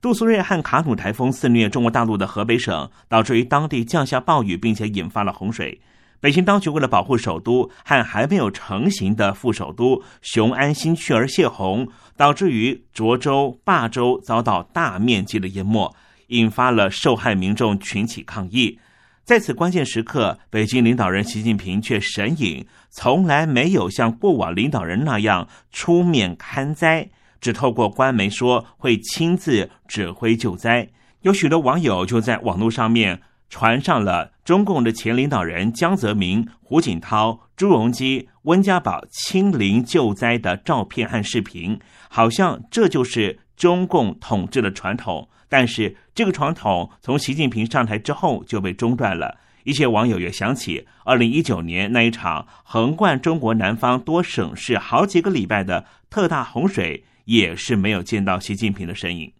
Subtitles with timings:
[0.00, 5.80] 杜苏芮和卡努台风肆虐中国大陆的河北省，导致于当地降下暴雨，并且引发了洪水。
[6.20, 15.92] 北京当局为了保护首都和还没有成型的副首都雄安新区而泄洪，导致于涿州、霸州遭到大面积的淹没，
[16.28, 18.78] 引发了受害民众群起抗议。
[19.24, 27.10] 在此关键时刻，北京领导人习近平却神隐，从来没有像过往领导人那样出面看灾。
[27.40, 30.88] 只透过官媒说会亲自指挥救灾，
[31.22, 45.28] 有许多网友就在网络上面传上了中共的前领导人江泽民、胡锦涛、朱镕基、温家宝亲临救灾的照片和视频，好像这就是中共统治的传统。
[45.48, 49.38] 但是这个传统从习近平上台之后就被中断了。
[49.64, 57.04] 一些网友也想起二零一九年那一场横贯中国南方多省市好几个礼拜的特大洪水。
[57.28, 59.30] 也是没有见到习近平的身影，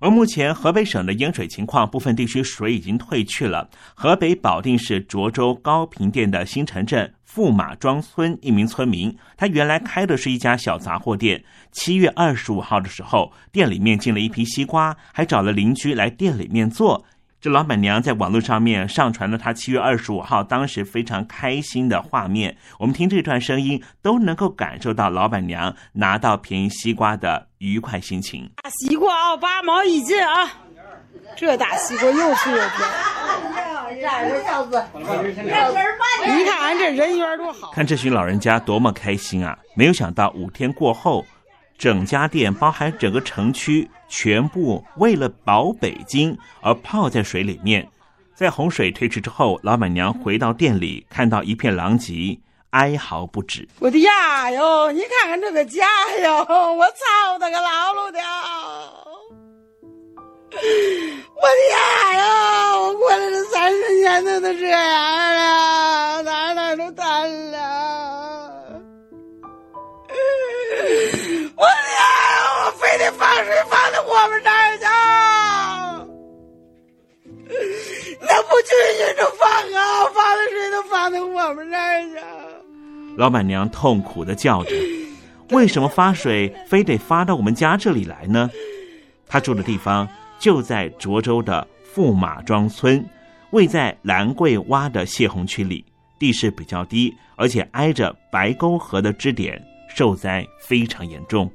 [0.00, 3.68] 而目前河北省的淹水情况，部分地区水已经退去了。
[3.94, 11.44] 河北保定市涿州高平店的新城镇驸马庄村一名村民，他原来开的是一家小杂货店。
[11.70, 17.04] 七月二十五号的时候，店里面进了一批西瓜，还找了邻居来店里面做。
[17.44, 28.50] 这老板娘在网络上面上传了她七月二十五号当时非常开心的画面，我们听这段声音都能够感受到老板娘拿到便宜西瓜的愉快心情。
[28.62, 30.50] 大西瓜啊，八毛一斤啊！
[31.36, 32.70] 这大西瓜又脆又甜。
[33.94, 34.00] 你
[36.46, 39.58] 看俺这人缘多好，看这群老人家多么开心啊！
[39.74, 41.26] 没有想到五天过后。
[41.76, 47.88] 整家店包含整个城区，全部为了保北京而泡在水里面。
[48.34, 52.40] 在洪水退去之后，老板娘回到店里，看到一片狼藉，
[52.70, 53.68] 哀嚎不止。
[53.78, 55.86] 我的呀哟，你看看这个家
[56.22, 56.38] 哟，
[56.74, 58.18] 我操那个老了的！
[60.50, 61.78] 我的呀
[62.18, 65.43] 哟，我过来这三十年都都这样了，
[78.94, 80.04] 不允许这放啊！
[80.14, 82.16] 放的水都发到我们这儿去。
[83.16, 84.70] 老板娘痛苦的叫着
[85.50, 88.48] ：“为什么发水非得发到我们家这里来呢？”
[89.26, 93.04] 她住的地方就在涿州的驸马庄村，
[93.50, 95.84] 位在兰桂洼的泄洪区里，
[96.18, 99.60] 地势比较低，而且挨着白沟河的支点。
[99.88, 101.48] 受灾非常严重，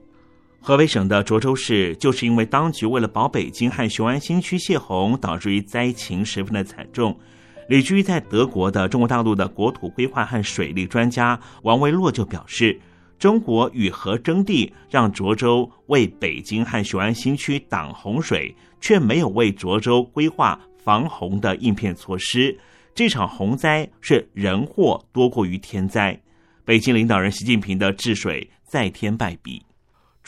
[0.61, 7.17] 河北省的涿州市就是因为当局为了保北京和雄安新区泄洪，导致于灾情十分的惨重。
[7.67, 12.79] 旅居在德国的中国大陆的国土规划和水利专家王维洛就表示，
[13.17, 22.55] 中国与河争地，让涿州为北京和雄安新区挡洪水，却没有为涿州规划防洪的应变措施。
[22.93, 26.19] 这场洪灾是人祸多过于天灾。
[26.65, 29.61] 北京领导人习近平的治水再添败笔，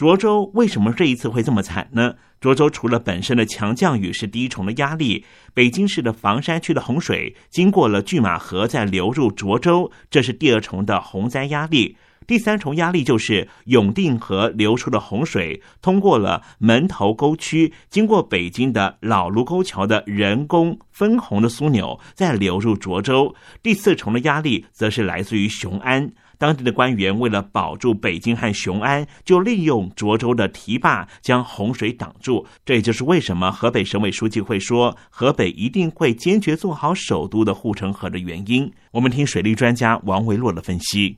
[0.01, 2.15] 涿州为什么这一次会这么惨呢？
[2.41, 5.23] 涿州除了本身的强降雨是第一重的压力，
[5.53, 11.97] 北京市的房山区的洪水经过了拒马河再流入涿州，这是第二重的洪灾压力。
[12.27, 23.35] 第三重压力就是永定河流出的洪水通过了门头沟区，经过北京的老卢沟桥的人工分洪的枢纽，再流入涿州。
[23.61, 26.11] 第四重的压力则是来自于雄安。
[26.37, 32.47] 当地的官员为了保住北京和雄安，就利用涿州的堤坝将洪水挡住。
[32.65, 38.71] 这也就是为什么河北省委书记会说河北一定会坚决做好首都的护城河的原因。
[38.91, 41.17] 我们听水利专家王维洛的分析。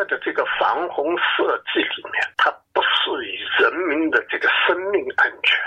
[0.00, 5.58] 个的这个防洪设计里面，它不是以人民的这个生命安全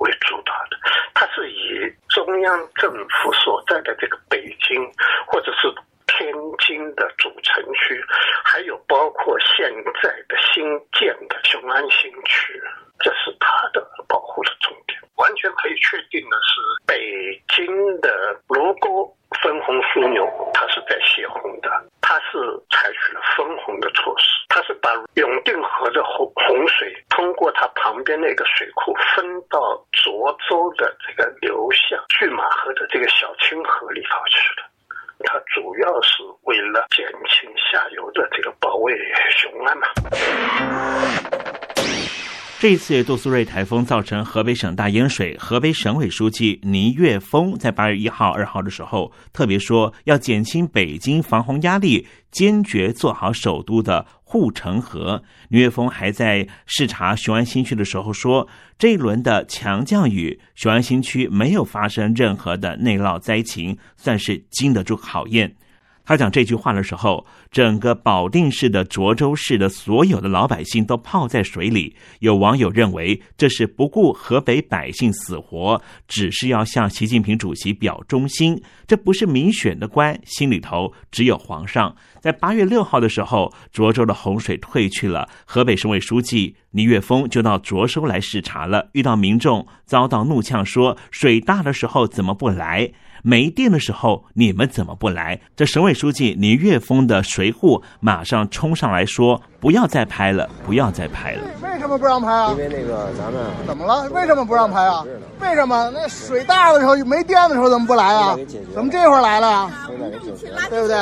[0.00, 0.76] 为主导的，
[1.14, 4.78] 它是以中央政府所在的这个北京。
[5.26, 5.68] 或者是
[6.06, 8.02] 天津的主城区，
[8.44, 9.70] 还有包括现
[10.02, 12.60] 在的新建的雄安新区，
[12.98, 14.98] 这是它的保护的重点。
[15.16, 21.70] 完全可以确定的是，北京的卢沟分洪枢纽，它是在泄洪的，
[22.00, 22.38] 它是
[22.70, 27.68] 采取了分洪的措施，它是把永定河的洪洪水通过它
[28.04, 29.58] 边那个水库分到
[29.92, 30.34] 涿
[30.76, 34.68] 的这个流向拒马河的这个小清河里头去了。
[35.24, 38.94] 它主要是为了减轻下游的这个保卫
[39.30, 39.86] 雄安嘛。
[42.60, 55.22] 这一次杜苏芮台风造成河北省大淹水，河北省委书记倪岳峰在八月一号、二号的时候特别说，要减轻北京防洪压力，坚决做好首都的护城河。
[55.48, 58.46] 倪岳峰还在视察雄安新区的时候说，
[58.78, 65.56] 这一轮的强降雨，雄安新区没有发生任何的内涝灾情，算是经得住考验。
[66.08, 71.94] 他讲这句话的时候，整个保定市的涿州市的所有的老百姓都泡在水里。
[72.20, 78.58] 有网友认为这是不顾河北百姓死活，只是要向习近平主席表忠心。
[78.86, 81.94] 这不是民选的官，心里头只有皇上。
[82.22, 88.88] 在八月六号的时候，涿州的洪水退去了，河北省委书记倪岳峰就到涿州来视察了。
[88.92, 92.90] 遇到民众遭到怒呛，说水大的时候怎么不来？
[93.22, 95.40] 没电的时候，你们怎么不来？
[95.56, 102.50] 这省委书记倪岳峰的随扈马上冲上来说：“不要再拍了，不要再拍了。”为什么不让拍啊？
[102.52, 104.08] 因为那个咱们怎么了？
[104.10, 105.04] 为什么不让拍啊？
[105.40, 105.90] 为什么？
[105.94, 108.36] 那水大的时候没电的时候怎么不来啊？
[108.74, 109.70] 怎么这会儿来了呀？
[110.68, 110.96] 对不对？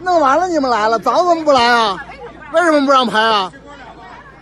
[0.00, 2.04] 弄完了你们来了，早怎么不来啊？
[2.52, 3.52] 为什么不让拍啊？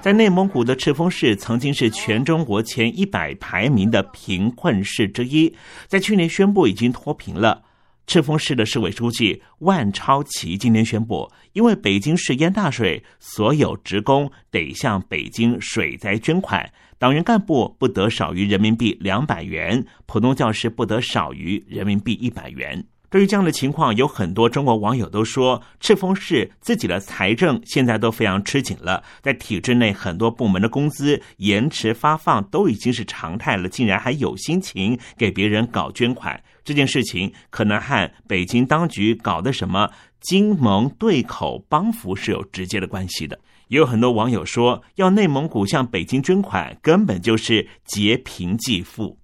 [0.00, 5.52] 在内蒙古的赤峰市曾经是全中国前一百排名的贫困市之一，
[5.88, 7.64] 在去年宣布已经脱贫了。
[8.06, 22.82] 赤峰市的市委书记万超奇今天宣布，因为北京市淹大水，所有职工得向北京水灾捐款，党员干部不得少于人民币两百元，普通教师不得少于人民币一百元。
[23.10, 39.88] 对于这样的情况，有很多中国网友都说，赤峰市自己的财政现在都非常吃紧了，在体制内很多部门的工资延迟发放都已经是常态了，竟然还有心情给别人搞捐款，这件事情可能和北京当局搞的什么
[40.20, 43.38] 金盟对口帮扶是有直接的关系的。
[43.68, 49.18] 也有很多网友说，要内蒙古向北京捐款，根本就是劫贫济富。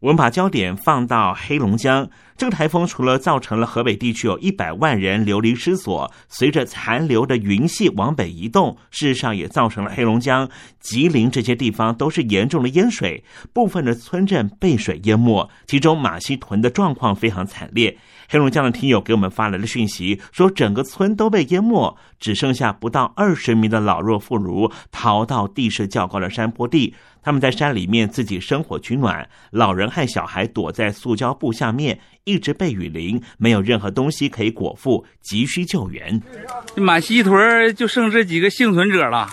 [0.00, 2.08] 我们把焦点放到黑龙江。
[2.38, 10.48] 这个台风除了造成了河北地区有一百万人流离失所，随着残留的云系往北移动，事实上也造成了黑龙江、
[10.78, 17.98] 吉林这些地方都是严重的淹水，部分的村镇被水淹没，其中马溪屯的状况非常惨烈。
[18.28, 26.94] 黑龙江的听友给我们发来了讯息，说整个村都被淹没，只剩下不到二十名的老弱妇孺逃到地势较高的山坡地。
[27.20, 36.20] 他们在山里面自己生火取暖，老人和小孩躲在塑胶布下面，一直被雨淋，没有任何东西可以果腹，急需救援。
[36.74, 39.26] 满溪屯就剩这几个幸存者了，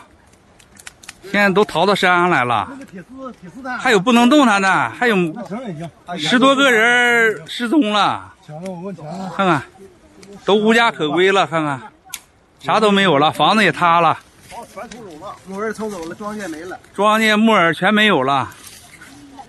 [1.24, 2.72] 现在都逃到山上来了，
[3.80, 5.18] 还有不能动弹的，还有
[6.18, 8.34] 十多个人失踪了。
[9.36, 9.62] 看看，
[10.46, 11.82] 都无家可归了，看看，
[12.62, 14.18] 啥都没有了，房子也塌了。
[14.74, 18.50] 全偷走了，木耳冲走了，庄稼没了，庄稼木耳全没有了。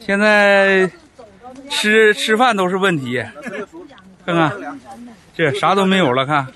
[0.01, 0.91] 现在
[1.71, 3.25] 吃吃饭都是问题。
[4.25, 4.53] 看看，
[5.37, 6.27] 这啥都没有了。
[6.27, 6.47] 看，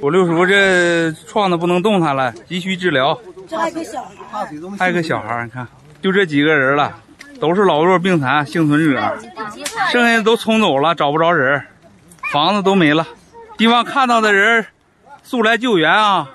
[0.00, 3.18] 我六叔这创的不能动弹了，急需治疗。
[3.46, 4.48] 这还个小孩，
[4.78, 5.68] 还有个小孩，你看，
[6.00, 6.98] 就这几个人了，
[7.38, 9.18] 都是老弱病残幸存者，
[9.92, 11.62] 剩下的都冲走了，找不着人，
[12.32, 13.06] 房子都没了。
[13.58, 14.64] 希望看到的人
[15.22, 16.30] 速来救援啊！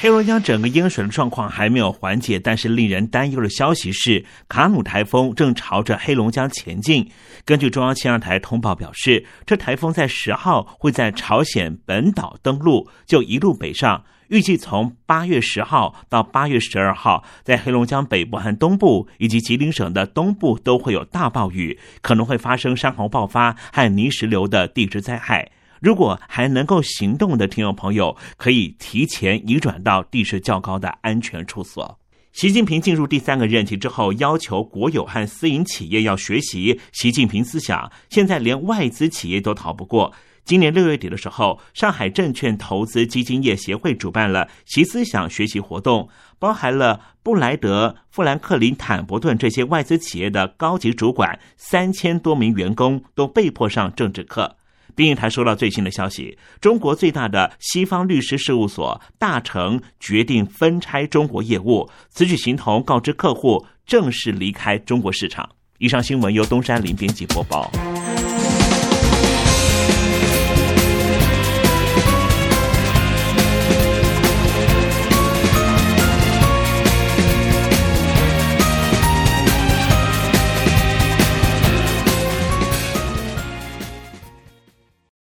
[0.00, 7.10] 黑龙江整个淹水的状况还没有缓解，但是令人担忧的消息是，卡努台风正朝着黑龙江前进。
[7.44, 25.50] 根据中央气象台通报表示，这台风在十号会在朝鲜本岛登陆，就一路北上，预计从八月十号到八月十二号，在黑龙江北部和东部以及吉林省的东部都会有大暴雨，可能会发生山洪爆发和泥石流的地质灾害。
[25.80, 31.98] 如果还能够行动的听众朋友，可以提前移转到地势较高的安全处所。
[32.32, 37.90] 习近平进入第三个任期之后，要求国有和私营企业要学习习近平思想。
[38.10, 40.12] 现在连外资企业都逃不过。
[40.44, 46.08] 今年六月底的时候，上海证券投资基金业协会主办了习思想学习活动，
[46.38, 54.57] 包含了布莱德、富兰克林、坦博顿这些外资企业的高级主管，三千多名员工都被迫上政治课。
[54.98, 65.48] 并一台收到最新的消息，中国最大的西方律师事务所大成决定分拆中国业务，此举形同告知客户正式离开中国市场。
[65.78, 67.70] 以上新闻由东山林编辑播报。